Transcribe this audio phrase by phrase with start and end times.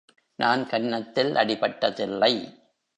[0.35, 2.33] நான் கன்னத்தில் அடிபட்டதில்லை.